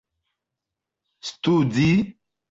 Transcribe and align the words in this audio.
studi 1.31 1.91